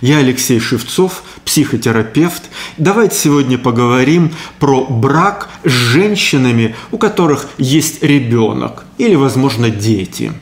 Я 0.00 0.18
Алексей 0.18 0.58
Шевцов, 0.60 1.22
психотерапевт. 1.44 2.44
Давайте 2.78 3.16
сегодня 3.16 3.58
поговорим 3.58 4.32
про 4.58 4.86
брак 4.86 5.50
с 5.62 5.70
женщинами, 5.70 6.74
у 6.90 6.96
которых 6.96 7.46
есть 7.58 8.02
ребенок 8.02 8.84
или, 8.96 9.14
возможно, 9.14 9.68
дети. 9.68 10.32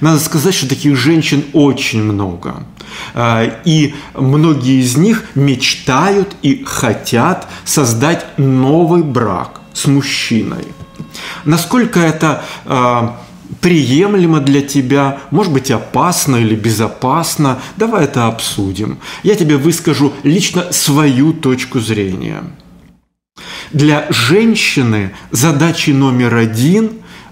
Надо 0.00 0.18
сказать, 0.18 0.54
что 0.54 0.68
таких 0.68 0.96
женщин 0.96 1.44
очень 1.54 2.02
много. 2.02 2.64
А, 3.14 3.60
и 3.64 3.94
многие 4.14 4.82
из 4.82 4.98
них 4.98 5.24
мечтают 5.34 6.36
и 6.42 6.62
хотят 6.64 7.48
создать 7.64 8.26
новый 8.36 9.02
брак 9.02 9.62
с 9.72 9.86
мужчиной. 9.86 10.66
Насколько 11.46 12.00
это 12.00 12.44
а, 12.66 13.18
приемлемо 13.64 14.40
для 14.40 14.60
тебя, 14.60 15.20
может 15.30 15.50
быть 15.50 15.70
опасно 15.70 16.36
или 16.36 16.54
безопасно, 16.54 17.60
давай 17.78 18.04
это 18.04 18.26
обсудим. 18.26 18.98
Я 19.22 19.36
тебе 19.36 19.56
выскажу 19.56 20.12
лично 20.22 20.70
свою 20.70 21.32
точку 21.32 21.80
зрения. 21.80 22.44
Для 23.72 24.06
женщины 24.10 25.12
задачей 25.30 25.94
номер 25.94 26.34
один 26.34 26.90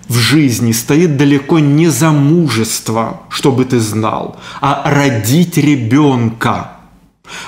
в 0.08 0.14
жизни 0.14 0.72
стоит 0.72 1.18
далеко 1.18 1.58
не 1.58 1.88
замужество, 1.88 3.20
чтобы 3.28 3.66
ты 3.66 3.78
знал, 3.78 4.40
а 4.62 4.84
родить 4.86 5.58
ребенка. 5.58 6.78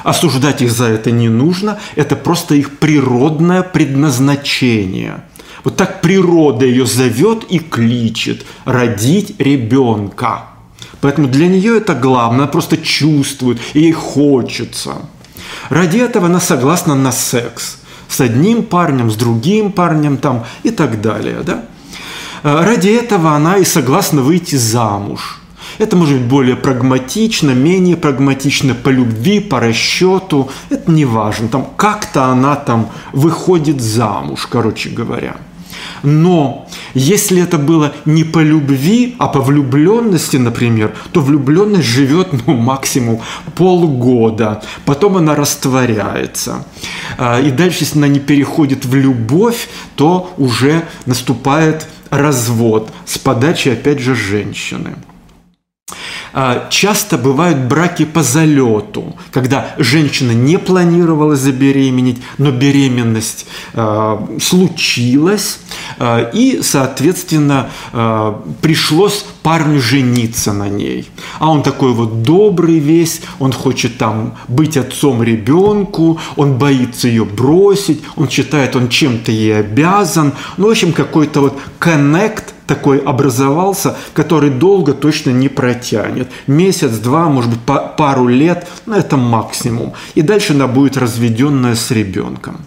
Осуждать 0.02 0.60
их 0.60 0.70
за 0.70 0.88
это 0.88 1.10
не 1.10 1.30
нужно, 1.30 1.78
это 1.96 2.16
просто 2.16 2.54
их 2.54 2.78
природное 2.78 3.62
предназначение– 3.62 5.24
вот 5.62 5.76
так 5.76 6.00
природа 6.00 6.66
ее 6.66 6.86
зовет 6.86 7.44
и 7.48 7.58
кличет 7.58 8.44
родить 8.64 9.34
ребенка. 9.38 10.46
Поэтому 11.00 11.28
для 11.28 11.48
нее 11.48 11.76
это 11.76 11.94
главное, 11.94 12.40
она 12.40 12.46
просто 12.46 12.76
чувствует, 12.76 13.60
и 13.74 13.80
ей 13.80 13.92
хочется. 13.92 14.96
Ради 15.68 15.98
этого 15.98 16.26
она 16.26 16.40
согласна 16.40 16.94
на 16.94 17.12
секс 17.12 17.78
с 18.08 18.20
одним 18.20 18.62
парнем, 18.62 19.10
с 19.10 19.16
другим 19.16 19.72
парнем 19.72 20.16
там 20.16 20.44
и 20.62 20.70
так 20.70 21.00
далее. 21.00 21.40
Да? 21.44 21.64
Ради 22.42 22.88
этого 22.88 23.32
она 23.32 23.56
и 23.56 23.64
согласна 23.64 24.22
выйти 24.22 24.56
замуж. 24.56 25.40
Это 25.78 25.96
может 25.96 26.18
быть 26.18 26.28
более 26.28 26.56
прагматично, 26.56 27.50
менее 27.50 27.96
прагматично 27.96 28.74
по 28.74 28.88
любви, 28.88 29.40
по 29.40 29.60
расчету. 29.60 30.50
Это 30.70 30.90
не 30.90 31.04
важно. 31.04 31.48
Там 31.48 31.66
как-то 31.76 32.26
она 32.26 32.56
там 32.56 32.90
выходит 33.12 33.80
замуж, 33.80 34.46
короче 34.50 34.90
говоря. 34.90 35.36
Но 36.02 36.68
если 36.92 37.42
это 37.42 37.58
было 37.58 37.92
не 38.04 38.24
по 38.24 38.40
любви, 38.40 39.16
а 39.18 39.26
по 39.26 39.40
влюбленности, 39.40 40.36
например, 40.36 40.94
то 41.12 41.20
влюбленность 41.20 41.86
живет 41.86 42.28
ну, 42.46 42.54
максимум 42.54 43.20
полгода, 43.56 44.62
потом 44.84 45.16
она 45.16 45.34
растворяется. 45.34 46.66
А, 47.16 47.40
и 47.40 47.50
дальше, 47.50 47.78
если 47.80 47.98
она 47.98 48.08
не 48.08 48.20
переходит 48.20 48.84
в 48.84 48.94
любовь, 48.94 49.68
то 49.96 50.32
уже 50.36 50.84
наступает 51.06 51.88
развод 52.10 52.90
с 53.06 53.18
подачи, 53.18 53.70
опять 53.70 54.00
же, 54.00 54.14
женщины. 54.14 54.96
А, 56.36 56.66
часто 56.68 57.16
бывают 57.16 57.58
браки 57.58 58.04
по 58.04 58.24
залету, 58.24 59.14
когда 59.30 59.74
женщина 59.78 60.32
не 60.32 60.58
планировала 60.58 61.36
забеременеть, 61.36 62.20
но 62.38 62.50
беременность 62.50 63.46
а, 63.72 64.26
случилась, 64.42 65.60
а, 65.98 66.28
и, 66.34 66.60
соответственно, 66.60 67.70
пришлось 68.60 69.24
парню 69.42 69.80
жениться 69.80 70.52
на 70.52 70.68
ней. 70.68 71.08
А 71.38 71.50
он 71.50 71.62
такой 71.62 71.92
вот 71.92 72.22
добрый 72.22 72.78
весь, 72.78 73.20
он 73.38 73.52
хочет 73.52 73.98
там 73.98 74.36
быть 74.48 74.76
отцом 74.76 75.22
ребенку, 75.22 76.18
он 76.34 76.54
боится 76.58 77.06
ее 77.06 77.24
бросить, 77.24 78.02
он 78.16 78.28
считает, 78.28 78.74
он 78.74 78.88
чем-то 78.88 79.30
ей 79.30 79.60
обязан. 79.60 80.32
Ну, 80.56 80.66
в 80.66 80.70
общем, 80.70 80.92
какой-то 80.92 81.40
вот 81.40 81.60
коннект 81.78 82.53
такой 82.66 82.98
образовался, 82.98 83.96
который 84.14 84.50
долго 84.50 84.92
точно 84.92 85.30
не 85.30 85.48
протянет. 85.48 86.28
Месяц, 86.46 86.98
два, 86.98 87.28
может 87.28 87.50
быть, 87.50 87.60
пару 87.96 88.26
лет, 88.26 88.66
ну 88.86 88.94
это 88.94 89.16
максимум. 89.16 89.92
И 90.14 90.22
дальше 90.22 90.52
она 90.52 90.66
будет 90.66 90.96
разведенная 90.96 91.74
с 91.74 91.90
ребенком. 91.90 92.58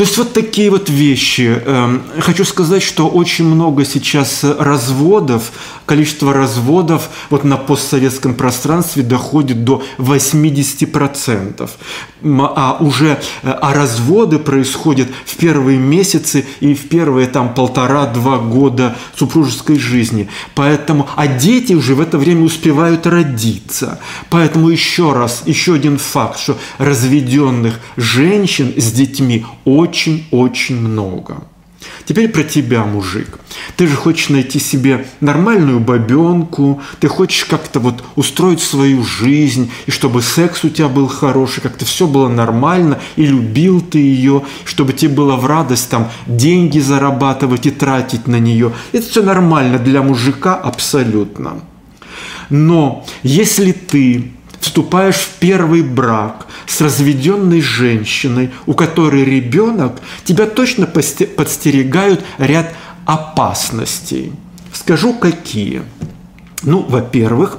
То 0.00 0.04
есть 0.04 0.16
вот 0.16 0.32
такие 0.32 0.70
вот 0.70 0.88
вещи. 0.88 1.60
Эм, 1.62 2.02
хочу 2.20 2.46
сказать, 2.46 2.82
что 2.82 3.06
очень 3.06 3.44
много 3.44 3.84
сейчас 3.84 4.44
разводов, 4.44 5.52
количество 5.84 6.32
разводов 6.32 7.10
вот 7.28 7.44
на 7.44 7.58
постсоветском 7.58 8.34
пространстве 8.34 9.02
доходит 9.02 9.62
до 9.62 9.82
80%. 9.98 11.68
А 12.22 12.78
уже 12.80 13.20
э, 13.42 13.50
а 13.50 13.74
разводы 13.74 14.38
происходят 14.38 15.08
в 15.26 15.36
первые 15.36 15.76
месяцы 15.76 16.46
и 16.60 16.72
в 16.72 16.88
первые 16.88 17.26
там 17.26 17.52
полтора-два 17.52 18.38
года 18.38 18.96
супружеской 19.16 19.78
жизни. 19.78 20.30
Поэтому, 20.54 21.10
а 21.14 21.26
дети 21.26 21.74
уже 21.74 21.94
в 21.94 22.00
это 22.00 22.16
время 22.16 22.44
успевают 22.44 23.06
родиться. 23.06 24.00
Поэтому 24.30 24.70
еще 24.70 25.12
раз, 25.12 25.42
еще 25.44 25.74
один 25.74 25.98
факт, 25.98 26.38
что 26.38 26.56
разведенных 26.78 27.80
женщин 27.98 28.72
с 28.78 28.92
детьми 28.92 29.44
очень-очень 29.90 30.76
много. 30.76 31.42
Теперь 32.04 32.28
про 32.28 32.44
тебя, 32.44 32.84
мужик. 32.84 33.38
Ты 33.76 33.86
же 33.86 33.96
хочешь 33.96 34.28
найти 34.28 34.58
себе 34.58 35.06
нормальную 35.20 35.80
бабенку, 35.80 36.80
ты 37.00 37.08
хочешь 37.08 37.44
как-то 37.44 37.80
вот 37.80 38.04
устроить 38.16 38.60
свою 38.60 39.02
жизнь, 39.02 39.70
и 39.86 39.90
чтобы 39.90 40.22
секс 40.22 40.62
у 40.64 40.68
тебя 40.68 40.88
был 40.88 41.08
хороший, 41.08 41.62
как-то 41.62 41.84
все 41.84 42.06
было 42.06 42.28
нормально, 42.28 42.98
и 43.16 43.24
любил 43.24 43.80
ты 43.80 43.98
ее, 43.98 44.42
чтобы 44.64 44.92
тебе 44.92 45.14
было 45.14 45.36
в 45.36 45.46
радость 45.46 45.88
там 45.88 46.10
деньги 46.26 46.78
зарабатывать 46.78 47.66
и 47.66 47.70
тратить 47.70 48.26
на 48.26 48.38
нее. 48.38 48.72
Это 48.92 49.06
все 49.06 49.22
нормально 49.22 49.78
для 49.78 50.02
мужика 50.02 50.54
абсолютно. 50.54 51.60
Но 52.50 53.06
если 53.22 53.72
ты 53.72 54.32
вступаешь 54.60 55.16
в 55.16 55.30
первый 55.40 55.82
брак 55.82 56.46
с 56.66 56.80
разведенной 56.80 57.60
женщиной, 57.60 58.50
у 58.66 58.74
которой 58.74 59.24
ребенок, 59.24 60.00
тебя 60.24 60.46
точно 60.46 60.86
подстерегают 60.86 62.24
ряд 62.38 62.72
опасностей. 63.06 64.32
Скажу, 64.72 65.14
какие. 65.14 65.82
Ну, 66.62 66.82
во-первых, 66.82 67.58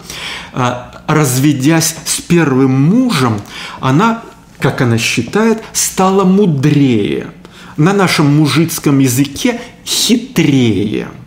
а, 0.53 1.03
разведясь 1.07 1.95
с 2.05 2.21
первым 2.21 2.89
мужем, 2.89 3.41
она, 3.79 4.21
как 4.59 4.81
она 4.81 4.97
считает, 4.97 5.61
стала 5.73 6.23
мудрее. 6.23 7.31
На 7.77 7.93
нашем 7.93 8.37
мужицком 8.37 8.99
языке 8.99 9.59
хитрее– 9.85 11.07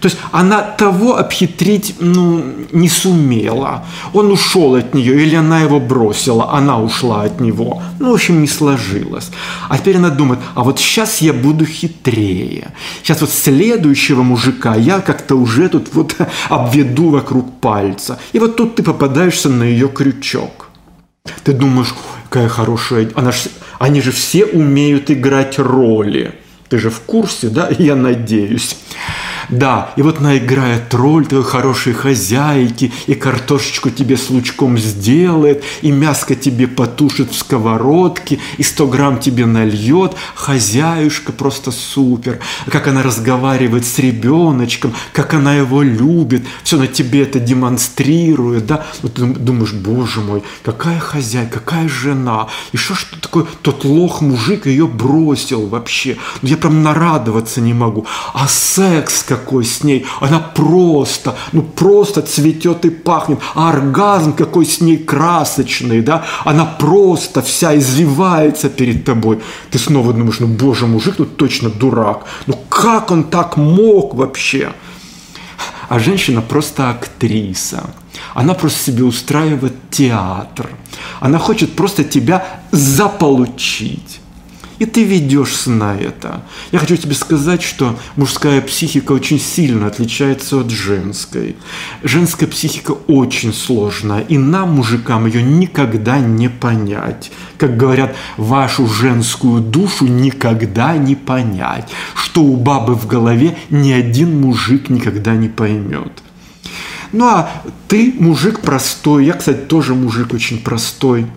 то 0.00 0.08
есть 0.08 0.18
она 0.32 0.62
того 0.62 1.16
обхитрить 1.16 1.96
ну, 2.00 2.42
не 2.72 2.88
сумела. 2.88 3.84
Он 4.12 4.32
ушел 4.32 4.74
от 4.74 4.94
нее, 4.94 5.22
или 5.22 5.34
она 5.34 5.60
его 5.60 5.78
бросила, 5.78 6.52
она 6.52 6.80
ушла 6.80 7.24
от 7.24 7.40
него. 7.40 7.82
Ну, 7.98 8.10
в 8.10 8.14
общем, 8.14 8.40
не 8.40 8.48
сложилось. 8.48 9.30
А 9.68 9.76
теперь 9.78 9.98
она 9.98 10.08
думает, 10.08 10.40
а 10.54 10.64
вот 10.64 10.78
сейчас 10.78 11.20
я 11.20 11.32
буду 11.32 11.66
хитрее. 11.66 12.72
Сейчас 13.02 13.20
вот 13.20 13.30
следующего 13.30 14.22
мужика 14.22 14.74
я 14.74 15.00
как-то 15.00 15.34
уже 15.34 15.68
тут 15.68 15.88
вот 15.92 16.16
обведу 16.48 17.10
вокруг 17.10 17.60
пальца. 17.60 18.18
И 18.32 18.38
вот 18.38 18.56
тут 18.56 18.76
ты 18.76 18.82
попадаешься 18.82 19.50
на 19.50 19.64
ее 19.64 19.88
крючок. 19.88 20.70
Ты 21.44 21.52
думаешь, 21.52 21.94
какая 22.28 22.48
хорошая... 22.48 23.10
Она 23.14 23.32
ж... 23.32 23.48
Они 23.78 24.00
же 24.00 24.12
все 24.12 24.46
умеют 24.46 25.10
играть 25.10 25.58
роли. 25.58 26.34
Ты 26.68 26.78
же 26.78 26.88
в 26.88 27.00
курсе, 27.00 27.48
да? 27.48 27.68
Я 27.78 27.96
надеюсь. 27.96 28.76
Да, 29.50 29.92
и 29.96 30.02
вот 30.02 30.20
она 30.20 30.38
играет 30.38 30.92
роль 30.94 31.26
такой 31.26 31.44
хорошей 31.44 31.92
хозяйки, 31.92 32.92
и 33.06 33.14
картошечку 33.14 33.90
тебе 33.90 34.16
с 34.16 34.30
лучком 34.30 34.78
сделает, 34.78 35.64
и 35.82 35.90
мяско 35.90 36.34
тебе 36.34 36.68
потушит 36.68 37.32
в 37.32 37.36
сковородке, 37.36 38.38
и 38.58 38.62
100 38.62 38.86
грамм 38.86 39.18
тебе 39.18 39.46
нальет. 39.46 40.14
Хозяюшка 40.34 41.32
просто 41.32 41.72
супер. 41.72 42.38
Как 42.70 42.86
она 42.86 43.02
разговаривает 43.02 43.84
с 43.84 43.98
ребеночком, 43.98 44.94
как 45.12 45.34
она 45.34 45.54
его 45.54 45.82
любит. 45.82 46.44
Все 46.62 46.76
на 46.76 46.86
тебе 46.86 47.22
это 47.22 47.40
демонстрирует, 47.40 48.66
да. 48.66 48.86
Вот 49.02 49.14
ты 49.14 49.24
думаешь, 49.24 49.72
боже 49.72 50.20
мой, 50.20 50.42
какая 50.64 51.00
хозяйка, 51.00 51.60
какая 51.60 51.88
жена. 51.88 52.48
И 52.72 52.76
что 52.76 52.94
ж 52.94 53.06
такое, 53.20 53.46
тот 53.62 53.84
лох 53.84 54.20
мужик 54.20 54.66
ее 54.66 54.86
бросил 54.86 55.66
вообще. 55.66 56.16
Ну, 56.42 56.48
я 56.48 56.56
прям 56.56 56.82
нарадоваться 56.82 57.60
не 57.60 57.74
могу. 57.74 58.06
А 58.32 58.46
секс 58.48 59.24
как 59.24 59.39
какой 59.40 59.64
с 59.64 59.84
ней. 59.84 60.06
Она 60.20 60.38
просто, 60.38 61.34
ну 61.52 61.62
просто 61.62 62.22
цветет 62.22 62.84
и 62.84 62.90
пахнет. 62.90 63.38
А 63.54 63.70
оргазм 63.70 64.32
какой 64.32 64.64
с 64.64 64.80
ней 64.80 64.98
красочный, 64.98 66.02
да. 66.02 66.24
Она 66.44 66.64
просто 66.64 67.40
вся 67.42 67.76
извивается 67.76 68.68
перед 68.68 69.04
тобой. 69.04 69.38
Ты 69.70 69.78
снова 69.78 70.12
думаешь, 70.12 70.40
ну 70.40 70.46
боже, 70.46 70.86
мужик, 70.86 71.14
ну 71.18 71.24
точно 71.24 71.70
дурак. 71.70 72.24
Ну 72.46 72.54
как 72.68 73.10
он 73.10 73.24
так 73.24 73.56
мог 73.56 74.14
вообще? 74.14 74.72
А 75.88 75.98
женщина 75.98 76.42
просто 76.42 76.90
актриса. 76.90 77.82
Она 78.34 78.54
просто 78.54 78.90
себе 78.90 79.04
устраивает 79.04 79.74
театр. 79.90 80.68
Она 81.20 81.38
хочет 81.38 81.76
просто 81.76 82.04
тебя 82.04 82.44
заполучить 82.72 84.20
и 84.80 84.86
ты 84.86 85.04
ведешься 85.04 85.70
на 85.70 85.94
это. 85.94 86.42
Я 86.72 86.78
хочу 86.78 86.96
тебе 86.96 87.14
сказать, 87.14 87.62
что 87.62 87.98
мужская 88.16 88.62
психика 88.62 89.12
очень 89.12 89.38
сильно 89.38 89.86
отличается 89.86 90.58
от 90.58 90.70
женской. 90.70 91.56
Женская 92.02 92.46
психика 92.46 92.92
очень 93.06 93.52
сложная, 93.52 94.22
и 94.22 94.38
нам, 94.38 94.72
мужикам, 94.72 95.26
ее 95.26 95.42
никогда 95.42 96.18
не 96.18 96.48
понять. 96.48 97.30
Как 97.58 97.76
говорят, 97.76 98.16
вашу 98.38 98.86
женскую 98.86 99.60
душу 99.60 100.06
никогда 100.06 100.96
не 100.96 101.14
понять. 101.14 101.90
Что 102.14 102.42
у 102.42 102.56
бабы 102.56 102.94
в 102.94 103.06
голове 103.06 103.58
ни 103.68 103.92
один 103.92 104.40
мужик 104.40 104.88
никогда 104.88 105.34
не 105.34 105.48
поймет. 105.48 106.22
Ну 107.12 107.26
а 107.26 107.50
ты 107.86 108.14
мужик 108.18 108.60
простой, 108.60 109.26
я, 109.26 109.34
кстати, 109.34 109.58
тоже 109.58 109.94
мужик 109.94 110.32
очень 110.32 110.58
простой– 110.58 111.26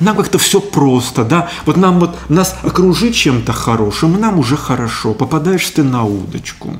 нам 0.00 0.16
как-то 0.16 0.38
все 0.38 0.60
просто, 0.60 1.24
да? 1.24 1.48
Вот 1.64 1.76
нам 1.76 2.00
вот 2.00 2.16
нас 2.28 2.56
окружить 2.62 3.14
чем-то 3.14 3.52
хорошим, 3.52 4.16
и 4.16 4.20
нам 4.20 4.38
уже 4.38 4.56
хорошо. 4.56 5.14
Попадаешь 5.14 5.68
ты 5.70 5.82
на 5.82 6.04
удочку. 6.04 6.78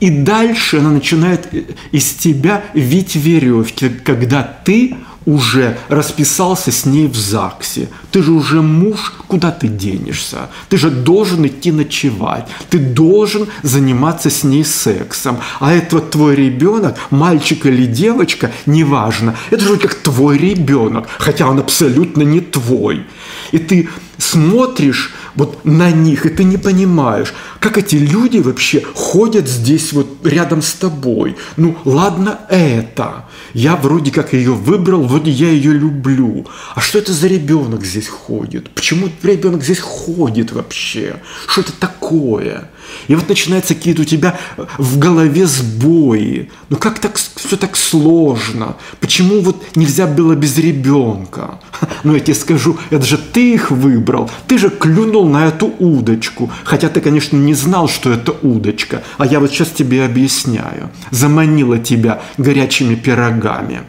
И 0.00 0.10
дальше 0.10 0.78
она 0.78 0.90
начинает 0.90 1.48
из 1.92 2.14
тебя 2.14 2.64
вить 2.74 3.14
веревки, 3.14 3.88
когда 3.88 4.42
ты 4.42 4.96
уже 5.24 5.78
расписался 5.88 6.70
с 6.70 6.86
ней 6.86 7.06
в 7.06 7.16
ЗАГСе. 7.16 7.88
Ты 8.10 8.22
же 8.22 8.32
уже 8.32 8.62
муж, 8.62 9.12
куда 9.26 9.50
ты 9.50 9.68
денешься? 9.68 10.50
Ты 10.68 10.76
же 10.76 10.90
должен 10.90 11.46
идти 11.46 11.72
ночевать. 11.72 12.46
Ты 12.70 12.78
должен 12.78 13.48
заниматься 13.62 14.30
с 14.30 14.44
ней 14.44 14.64
сексом. 14.64 15.38
А 15.60 15.72
это 15.72 15.96
вот 15.96 16.10
твой 16.10 16.34
ребенок, 16.36 16.96
мальчик 17.10 17.66
или 17.66 17.86
девочка, 17.86 18.50
неважно. 18.66 19.34
Это 19.50 19.64
же 19.64 19.76
как 19.76 19.94
твой 19.94 20.38
ребенок, 20.38 21.08
хотя 21.18 21.48
он 21.48 21.58
абсолютно 21.58 22.22
не 22.22 22.40
твой. 22.40 23.06
И 23.52 23.58
ты 23.58 23.88
смотришь 24.18 25.12
вот 25.34 25.64
на 25.64 25.90
них, 25.90 26.26
и 26.26 26.28
ты 26.28 26.44
не 26.44 26.56
понимаешь, 26.56 27.32
как 27.60 27.78
эти 27.78 27.96
люди 27.96 28.38
вообще 28.38 28.82
ходят 28.94 29.48
здесь 29.48 29.92
вот 29.92 30.08
рядом 30.24 30.62
с 30.62 30.72
тобой. 30.72 31.36
Ну, 31.56 31.76
ладно 31.84 32.40
это. 32.48 33.26
Я 33.54 33.76
вроде 33.76 34.10
как 34.10 34.32
ее 34.32 34.52
выбрал, 34.52 35.04
вроде 35.04 35.30
я 35.30 35.50
ее 35.50 35.72
люблю. 35.72 36.46
А 36.74 36.80
что 36.80 36.98
это 36.98 37.12
за 37.12 37.28
ребенок 37.28 37.84
здесь 37.84 38.08
ходит? 38.08 38.70
Почему 38.70 39.08
ребенок 39.22 39.62
здесь 39.62 39.80
ходит 39.80 40.52
вообще? 40.52 41.16
Что 41.46 41.62
это 41.62 41.72
такое? 41.72 42.70
И 43.08 43.14
вот 43.14 43.28
начинаются 43.28 43.74
какие-то 43.74 44.02
у 44.02 44.04
тебя 44.04 44.38
в 44.78 44.98
голове 44.98 45.46
сбои. 45.46 46.50
Ну 46.68 46.76
как 46.76 46.98
так 46.98 47.16
все 47.16 47.56
так 47.56 47.76
сложно? 47.76 48.76
Почему 49.00 49.40
вот 49.40 49.62
нельзя 49.76 50.06
было 50.06 50.34
без 50.34 50.58
ребенка? 50.58 51.58
Ну 52.04 52.14
я 52.14 52.20
тебе 52.20 52.34
скажу, 52.34 52.78
это 52.90 53.04
же 53.04 53.16
ты 53.16 53.54
их 53.54 53.70
выбрал. 53.70 54.30
Ты 54.48 54.58
же 54.58 54.70
клюнул 54.70 55.28
на 55.28 55.46
эту 55.46 55.66
удочку. 55.78 56.50
Хотя 56.64 56.88
ты, 56.88 57.00
конечно, 57.00 57.36
не 57.36 57.54
знал, 57.54 57.88
что 57.88 58.10
это 58.10 58.32
удочка. 58.42 59.02
А 59.18 59.26
я 59.26 59.38
вот 59.38 59.50
сейчас 59.50 59.70
тебе 59.70 60.04
объясняю. 60.04 60.90
Заманила 61.10 61.78
тебя 61.78 62.22
горячими 62.38 62.94
пирогами. 62.96 63.82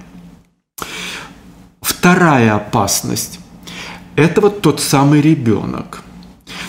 Вторая 1.82 2.56
опасность– 2.56 3.40
это 4.16 4.42
вот 4.42 4.62
тот 4.62 4.80
самый 4.80 5.22
ребенок– 5.22 6.02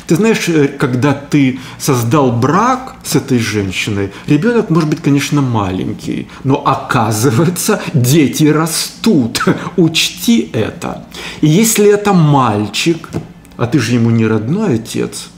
ты 0.06 0.16
знаешь, 0.16 0.48
э, 0.48 0.68
когда 0.68 1.12
ты 1.12 1.58
создал 1.78 2.32
брак 2.32 2.96
с 3.04 3.16
этой 3.16 3.38
женщиной, 3.38 4.12
ребенок 4.26 4.70
может 4.70 4.88
быть, 4.88 5.02
конечно, 5.02 5.40
маленький, 5.40 6.28
но 6.44 6.62
оказывается, 6.66 7.80
дети 7.94 8.44
растут. 8.44 9.44
Учти 9.76 10.50
это. 10.52 11.06
И 11.40 11.48
если 11.48 11.86
это 11.86 12.12
мальчик, 12.12 13.08
а 13.56 13.66
ты 13.66 13.78
же 13.78 13.94
ему 13.94 14.10
не 14.10 14.26
родной 14.26 14.74
отец, 14.74 15.28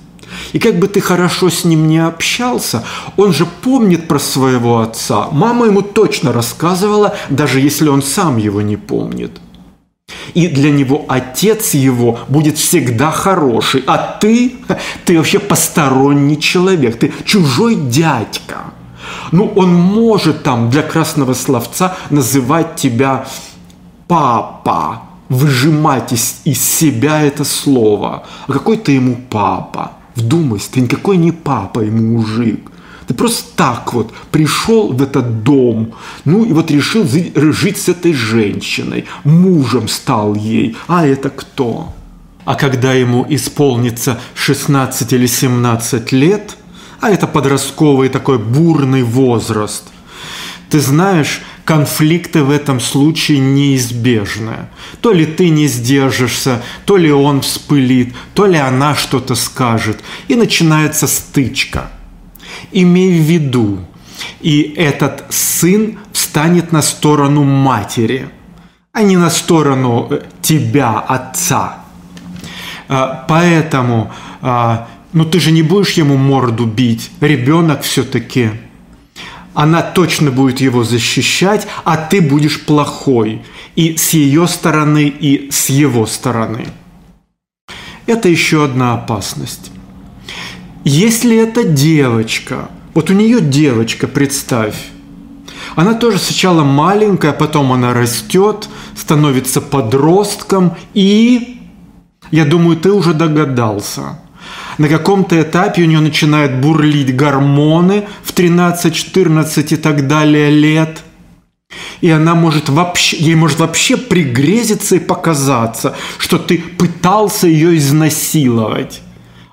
и 0.53 0.59
как 0.59 0.79
бы 0.79 0.89
ты 0.89 1.01
хорошо 1.01 1.51
с 1.51 1.65
ним 1.65 1.89
не 1.89 1.99
общался, 1.99 2.83
он 3.17 3.33
же 3.33 3.47
помнит 3.47 4.09
про 4.09 4.19
своего 4.19 4.81
отца. 4.81 5.29
Мама 5.31 5.67
ему 5.67 5.83
точно 5.83 6.33
рассказывала, 6.33 7.17
даже 7.31 7.61
если 7.61 7.89
он 7.89 8.03
сам 8.03 8.37
его 8.37 8.63
не 8.63 8.77
помнит. 8.77 9.41
И 10.37 10.49
для 10.49 10.71
него 10.71 11.07
отец 11.09 11.73
его 11.73 12.19
будет 12.29 12.59
всегда 12.59 13.11
хороший, 13.11 13.83
а 13.87 13.97
ты, 13.97 14.57
ты 15.07 15.17
вообще 15.17 15.39
посторонний 15.39 16.39
человек, 16.39 16.99
ты 16.99 17.11
чужой 17.25 17.75
дядька. 17.75 18.65
Ну, 19.33 19.51
он 19.57 19.73
может 19.73 20.43
там 20.43 20.69
для 20.69 20.83
красного 20.83 21.33
словца 21.33 21.97
называть 22.11 22.77
тебя 22.77 23.27
папа, 24.09 25.05
выжимать 25.31 26.13
из, 26.13 26.43
из 26.45 26.63
себя 26.63 27.23
это 27.23 27.45
слово. 27.45 28.25
А 28.47 28.53
какой 28.53 28.77
ты 28.77 28.93
ему 28.93 29.17
папа? 29.31 29.93
Вдумайся, 30.17 30.71
ты 30.71 30.83
никакой 30.83 31.17
не 31.17 31.33
папа 31.33 31.81
ему 31.81 32.19
мужик. 32.19 32.71
Ты 33.07 33.15
просто 33.15 33.45
так 33.55 33.93
вот 33.93 34.13
пришел 34.33 34.93
в 34.93 35.01
этот 35.01 35.45
дом, 35.45 35.95
ну 36.25 36.45
и 36.45 36.53
вот 36.53 36.71
решил 36.71 37.07
жить 37.07 37.79
с 37.79 37.89
этой 37.89 38.13
женщиной, 38.13 39.05
мужем 39.23 39.87
стал 39.87 40.35
ей. 40.35 40.77
А 40.89 41.07
это 41.07 41.31
кто? 41.31 41.93
А 42.45 42.57
когда 42.57 42.93
ему 42.93 43.25
исполнится 43.29 44.21
16 44.35 45.13
или 45.13 45.27
17 45.27 46.13
лет, 46.13 46.57
а 47.01 47.11
это 47.11 47.29
подростковый 47.29 48.09
такой 48.09 48.39
бурный 48.39 49.05
возраст, 49.05 49.85
ты 50.69 50.81
знаешь, 50.81 51.43
конфликты 51.65 52.43
в 52.43 52.51
этом 52.51 52.81
случае 52.81 53.39
неизбежны. 53.39 54.69
То 55.01 55.13
ли 55.13 55.27
ты 55.27 55.49
не 55.49 55.69
сдержишься, 55.69 56.63
то 56.85 56.97
ли 56.97 57.13
он 57.13 57.41
вспылит, 57.43 58.15
то 58.35 58.47
ли 58.47 58.59
она 58.59 58.97
что-то 58.97 59.37
скажет. 59.37 60.01
И 60.27 60.35
начинается 60.35 61.07
стычка– 61.07 61.93
имей 62.73 63.21
в 63.21 63.23
виду, 63.23 63.79
и 64.41 64.75
этот 64.77 65.25
сын 65.31 65.99
встанет 66.13 66.73
на 66.73 66.83
сторону 66.83 67.45
матери, 67.45 68.29
а 68.93 69.03
не 69.03 69.17
на 69.17 69.31
сторону 69.31 70.09
э, 70.11 70.23
тебя, 70.41 70.99
отца. 70.99 71.85
А, 72.89 73.25
поэтому, 73.29 74.11
а, 74.41 74.89
ну 75.13 75.25
ты 75.25 75.41
же 75.41 75.51
не 75.51 75.63
будешь 75.63 75.93
ему 75.93 76.17
морду 76.17 76.67
бить, 76.67 77.11
ребенок 77.21 77.83
все-таки. 77.83 78.51
Она 79.55 79.83
точно 79.83 80.31
будет 80.31 80.61
его 80.61 80.85
защищать, 80.85 81.67
а 81.85 81.97
ты 81.97 82.21
будешь 82.21 82.65
плохой. 82.65 83.43
И 83.75 83.97
с 83.97 84.11
ее 84.11 84.47
стороны, 84.49 85.09
и 85.09 85.51
с 85.51 85.71
его 85.71 86.07
стороны. 86.07 86.67
Это 88.07 88.29
еще 88.29 88.65
одна 88.65 88.95
опасность. 88.95 89.71
Если 90.89 91.37
это 91.37 91.65
девочка, 91.65 92.69
вот 92.95 93.11
у 93.11 93.13
нее 93.13 93.41
девочка, 93.41 94.07
представь, 94.07 94.77
она 95.75 95.95
тоже 95.95 96.19
сначала 96.19 96.63
маленькая, 96.63 97.33
потом 97.33 97.73
она 97.73 97.93
растет, 97.93 98.69
становится 98.95 99.61
подростком 99.61 100.77
и, 100.95 101.61
я 102.31 102.45
думаю, 102.45 102.77
ты 102.77 102.93
уже 102.93 103.15
догадался, 103.15 104.21
на 104.79 104.89
каком-то 104.89 105.43
этапе 105.43 105.83
у 105.83 105.87
нее 105.87 105.99
начинают 105.99 106.61
бурлить 106.61 107.17
гормоны 107.17 108.07
в 108.23 108.31
13, 108.31 108.95
14 108.95 109.73
и 109.73 109.77
так 109.77 110.07
далее 110.07 110.51
лет. 110.51 111.03
И 112.01 112.09
она 112.11 112.37
может 112.37 112.69
вообще, 112.69 113.17
ей 113.17 113.35
может 113.35 113.59
вообще 113.59 113.97
пригрезиться 113.97 114.95
и 114.95 115.01
показаться, 115.01 115.97
что 116.19 116.39
ты 116.39 116.59
пытался 116.59 117.49
ее 117.49 117.77
изнасиловать. 117.77 119.03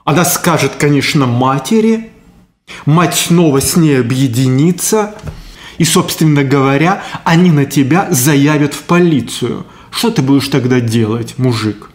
Она 0.05 0.25
скажет, 0.25 0.73
конечно, 0.77 1.25
матери, 1.25 2.09
мать 2.85 3.15
снова 3.15 3.61
с 3.61 3.77
ней 3.77 3.99
объединится, 3.99 5.15
и, 5.77 5.85
собственно 5.85 6.43
говоря, 6.43 7.03
они 7.23 7.51
на 7.51 7.65
тебя 7.65 8.07
заявят 8.11 8.73
в 8.73 8.83
полицию. 8.83 9.65
Что 9.91 10.11
ты 10.11 10.21
будешь 10.21 10.49
тогда 10.49 10.79
делать, 10.79 11.35
мужик? 11.37 11.89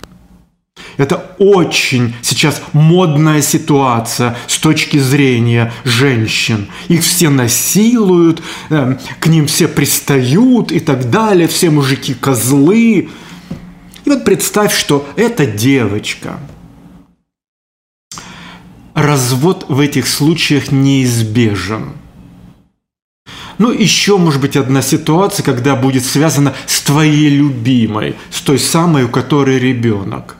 Это 0.97 1.35
очень 1.38 2.15
сейчас 2.23 2.62
модная 2.73 3.43
ситуация 3.43 4.37
с 4.47 4.59
точки 4.59 4.99
зрения 4.99 5.73
женщин. 5.85 6.69
Их 6.88 7.03
все 7.03 7.29
насилуют, 7.29 8.43
э, 8.71 8.97
к 9.21 9.27
ним 9.27 9.47
все 9.47 9.69
пристают 9.69 10.73
и 10.73 10.81
так 10.81 11.11
далее, 11.11 11.47
все 11.47 11.71
мужики 11.71 12.15
козлы. 12.15 13.09
И 14.05 14.11
вот 14.11 14.25
представь, 14.25 14.77
что 14.77 15.07
это 15.17 15.47
девочка– 15.47 16.38
развод 19.02 19.67
в 19.69 19.81
этих 19.81 20.07
случаях 20.07 20.71
неизбежен. 20.73 21.93
Ну, 23.59 23.73
еще, 23.73 24.19
может 24.19 24.40
быть, 24.40 24.57
одна 24.57 24.83
ситуация, 24.83 25.43
когда 25.43 25.75
будет 25.75 26.05
связана 26.05 26.55
с 26.67 26.81
твоей 26.81 27.28
любимой, 27.28 28.14
с 28.31 28.40
той 28.40 28.59
самой, 28.59 29.05
у 29.05 29.09
которой 29.09 29.59
ребенок. 29.59 30.37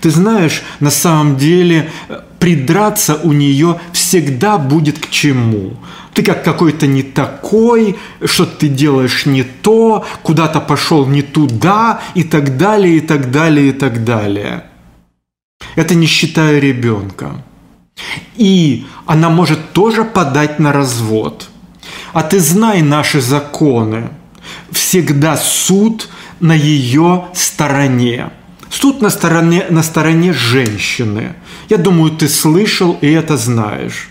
Ты 0.00 0.10
знаешь, 0.10 0.62
на 0.80 0.90
самом 0.90 1.36
деле 1.36 1.90
придраться 2.38 3.16
у 3.24 3.32
нее 3.32 3.80
всегда 3.92 4.58
будет 4.58 4.98
к 4.98 5.08
чему. 5.10 5.76
ты 6.12 6.22
как 6.22 6.44
какой-то 6.44 6.86
не 6.86 7.02
такой, 7.02 7.96
что 8.24 8.46
ты 8.46 8.68
делаешь 8.68 9.26
не 9.26 9.42
то, 9.42 10.04
куда-то 10.22 10.60
пошел 10.60 11.06
не 11.06 11.22
туда 11.22 12.00
и 12.14 12.24
так 12.24 12.56
далее, 12.56 12.96
и 12.96 13.00
так 13.00 13.30
далее, 13.30 13.68
и 13.68 13.72
так 13.72 14.04
далее. 14.04 14.64
Это 15.74 15.94
не 15.94 16.06
считая 16.06 16.58
ребенка. 16.58 17.42
И 18.36 18.86
она 19.06 19.30
может 19.30 19.72
тоже 19.72 20.04
подать 20.04 20.58
на 20.58 20.72
развод. 20.72 21.48
А 22.12 22.22
ты 22.22 22.40
знай 22.40 22.82
наши 22.82 23.20
законы. 23.20 24.10
Всегда 24.70 25.36
суд 25.36 26.08
на 26.40 26.54
ее 26.54 27.26
стороне. 27.34 28.30
Суд 28.70 29.00
на 29.00 29.10
стороне, 29.10 29.66
на 29.70 29.82
стороне 29.82 30.32
женщины. 30.32 31.34
Я 31.68 31.78
думаю, 31.78 32.12
ты 32.12 32.28
слышал 32.28 32.98
и 33.00 33.10
это 33.10 33.36
знаешь. 33.36 34.08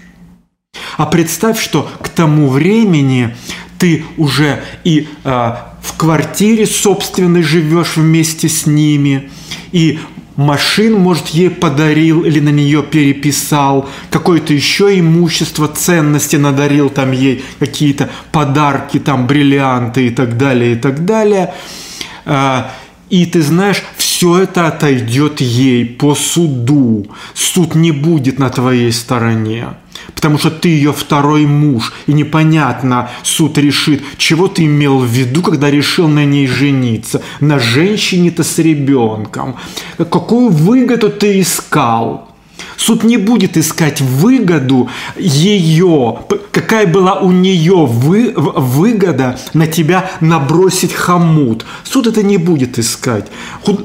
А 0.98 1.06
представь, 1.06 1.60
что 1.60 1.90
к 2.02 2.10
тому 2.10 2.48
времени 2.48 3.36
ты 3.78 4.06
уже 4.18 4.64
и 4.84 5.08
э, 5.24 5.56
в 5.82 5.98
квартире 5.98 6.66
собственной 6.66 7.44
живешь 7.44 7.98
вместе 7.98 8.50
с 8.50 8.66
ними, 8.66 9.30
и 9.72 10.00
машин, 10.36 11.00
может, 11.00 11.28
ей 11.28 11.50
подарил 11.50 12.24
или 12.24 12.40
на 12.40 12.50
нее 12.50 12.84
переписал, 12.84 13.90
какое-то 14.10 14.54
еще 14.54 15.00
имущество, 15.00 15.68
ценности 15.68 16.36
надарил 16.36 16.90
там 16.90 17.12
ей, 17.12 17.44
какие-то 17.60 18.10
подарки, 18.32 19.00
там 19.00 19.28
бриллианты 19.28 20.08
и 20.08 20.10
так 20.10 20.38
далее, 20.38 20.74
и 20.74 20.76
так 20.76 21.06
далее. 21.06 21.54
А, 22.26 22.72
и 23.10 23.26
ты 23.26 23.42
знаешь, 23.42 23.84
все 23.98 24.40
это 24.40 24.68
отойдет 24.68 25.42
ей 25.42 25.86
по 25.86 26.16
суду. 26.16 27.08
Суд 27.34 27.76
не 27.76 27.92
будет 27.92 28.40
на 28.40 28.50
твоей 28.50 28.92
стороне 28.92 29.68
потому 30.26 30.40
что 30.40 30.50
ты 30.50 30.70
ее 30.70 30.92
второй 30.92 31.46
муж, 31.46 31.94
и 32.08 32.14
непонятно, 32.14 33.12
суд 33.22 33.60
решит, 33.60 34.02
чего 34.18 34.48
ты 34.48 34.66
имел 34.66 34.98
в 34.98 35.06
виду, 35.06 35.44
когда 35.44 35.70
решил 35.70 36.08
на 36.08 36.26
ней 36.26 36.48
жениться, 36.48 37.22
на 37.42 37.60
женщине-то 37.60 38.44
с 38.44 38.58
ребенком, 38.58 39.56
какую 39.98 40.50
выгоду 40.50 41.12
ты 41.12 41.42
искал. 41.42 42.32
Суд 42.76 43.04
не 43.04 43.18
будет 43.18 43.56
искать 43.56 44.02
выгоду 44.02 44.90
ее, 45.16 46.18
какая 46.52 46.88
была 46.88 47.20
у 47.20 47.32
нее 47.32 47.86
вы, 47.86 48.34
выгода 48.36 49.38
на 49.54 49.68
тебя 49.68 50.10
набросить 50.22 50.94
хомут. 50.94 51.68
Суд 51.84 52.08
это 52.08 52.24
не 52.24 52.38
будет 52.38 52.80
искать. 52.80 53.28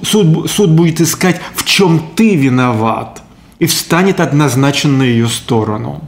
Суд, 0.02 0.50
суд 0.50 0.70
будет 0.70 1.02
искать, 1.02 1.38
в 1.54 1.64
чем 1.64 2.00
ты 2.16 2.34
виноват, 2.34 3.20
и 3.58 3.66
встанет 3.66 4.20
однозначно 4.20 4.90
на 4.90 5.02
ее 5.02 5.28
сторону. 5.28 6.00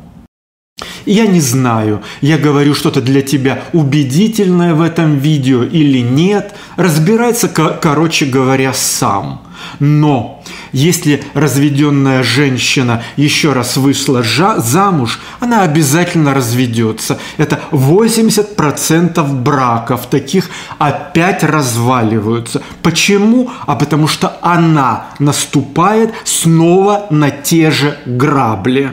Я 1.07 1.27
не 1.27 1.41
знаю, 1.41 2.03
я 2.21 2.39
говорю 2.39 2.75
что-то 2.75 3.01
для 3.01 3.23
тебя 3.23 3.63
убедительное 3.73 4.75
в 4.75 4.81
этом 4.81 5.19
видео 5.19 5.63
или 5.65 5.99
нет, 5.99 6.55
разбирается, 6.77 7.49
короче 7.49 8.27
говоря, 8.27 8.73
сам. 8.73 9.43
Но 9.79 10.43
если 10.73 11.23
разведенная 11.35 12.23
женщина 12.23 13.03
еще 13.17 13.53
раз 13.53 13.77
вышла 13.77 14.23
замуж, 14.59 15.21
она 15.41 15.63
обязательно 15.63 16.35
разведется. 16.35 17.19
Это 17.37 17.61
80% 17.71 19.43
браков 19.43 20.07
таких 20.07 20.51
опять 20.79 21.45
разваливаются. 21.45 22.63
Почему? 22.83 23.51
А 23.67 23.77
потому 23.77 24.09
что 24.09 24.39
она 24.41 25.07
наступает 25.19 26.13
снова 26.25 27.07
на 27.11 27.31
те 27.31 27.71
же 27.71 27.99
грабли. 28.07 28.93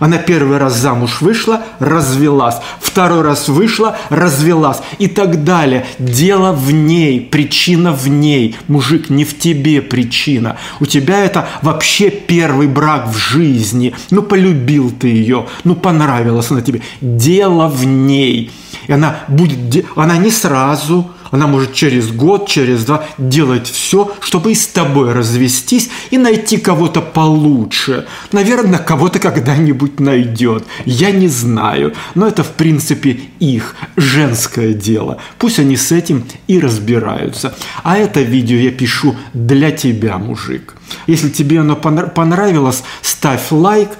Она 0.00 0.18
первый 0.18 0.58
раз 0.58 0.76
замуж 0.76 1.20
вышла, 1.20 1.62
развелась. 1.78 2.56
Второй 2.80 3.22
раз 3.22 3.48
вышла, 3.48 3.96
развелась. 4.10 4.78
И 4.98 5.08
так 5.08 5.44
далее. 5.44 5.86
Дело 5.98 6.52
в 6.52 6.72
ней, 6.72 7.20
причина 7.20 7.92
в 7.92 8.08
ней. 8.08 8.56
Мужик, 8.68 9.10
не 9.10 9.24
в 9.24 9.38
тебе 9.38 9.82
причина. 9.82 10.56
У 10.80 10.86
тебя 10.86 11.24
это 11.24 11.48
вообще 11.62 12.10
первый 12.10 12.66
брак 12.66 13.08
в 13.08 13.16
жизни. 13.16 13.94
Ну, 14.10 14.22
полюбил 14.22 14.90
ты 14.90 15.08
ее, 15.08 15.46
ну, 15.64 15.74
понравилась 15.74 16.50
она 16.50 16.62
тебе. 16.62 16.80
Дело 17.00 17.68
в 17.68 17.84
ней. 17.84 18.50
И 18.86 18.92
она 18.92 19.16
будет, 19.28 19.86
она 19.96 20.16
не 20.16 20.30
сразу, 20.30 21.10
она 21.30 21.46
может 21.46 21.74
через 21.74 22.10
год, 22.10 22.48
через 22.48 22.84
два 22.84 23.04
делать 23.18 23.68
все, 23.68 24.12
чтобы 24.20 24.52
и 24.52 24.54
с 24.54 24.66
тобой 24.66 25.12
развестись 25.12 25.90
и 26.10 26.18
найти 26.18 26.58
кого-то 26.58 27.00
получше. 27.00 28.06
Наверное, 28.32 28.78
кого-то 28.78 29.18
когда-нибудь 29.18 30.00
найдет. 30.00 30.64
Я 30.84 31.10
не 31.10 31.28
знаю. 31.28 31.94
Но 32.14 32.26
это, 32.26 32.42
в 32.44 32.52
принципе, 32.52 33.20
их 33.38 33.76
женское 33.96 34.72
дело. 34.72 35.18
Пусть 35.38 35.58
они 35.58 35.76
с 35.76 35.92
этим 35.92 36.24
и 36.46 36.58
разбираются. 36.58 37.54
А 37.82 37.96
это 37.96 38.20
видео 38.20 38.56
я 38.56 38.70
пишу 38.70 39.16
для 39.32 39.70
тебя, 39.70 40.18
мужик. 40.18 40.74
Если 41.06 41.28
тебе 41.28 41.60
оно 41.60 41.76
понравилось, 41.76 42.82
ставь 43.02 43.50
лайк. 43.50 43.90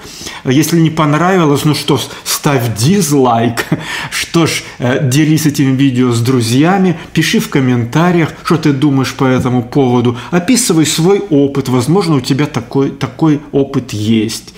Если 0.45 0.79
не 0.79 0.89
понравилось, 0.89 1.65
ну 1.65 1.75
что, 1.75 1.99
ставь 2.39 2.77
дизлайк. 2.77 3.65
Что 4.11 4.45
ж, 4.45 4.63
э, 4.79 5.09
делись 5.09 5.45
этим 5.45 5.75
видео 5.75 6.11
с 6.13 6.21
друзьями, 6.21 6.97
пиши 7.13 7.39
в 7.39 7.49
комментариях, 7.49 8.29
что 8.45 8.55
ты 8.55 8.71
думаешь 8.71 9.13
по 9.13 9.25
этому 9.25 9.63
поводу. 9.63 10.17
Описывай 10.31 10.85
свой 10.85 11.19
опыт. 11.19 11.67
Возможно, 11.67 12.15
у 12.15 12.21
тебя 12.21 12.45
такой, 12.45 12.91
такой 12.91 13.41
опыт 13.51 13.91
есть. 13.91 14.53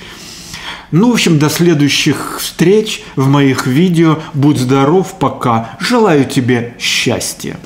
Ну, 0.91 1.09
в 1.09 1.13
общем, 1.13 1.39
до 1.39 1.49
следующих 1.49 2.37
встреч 2.39 3.01
в 3.15 3.27
моих 3.27 3.65
видео. 3.65 4.19
Будь 4.33 4.59
здоров, 4.59 5.15
пока. 5.19 5.71
Желаю 5.79 6.25
тебе 6.25 6.75
счастья. 6.79 7.57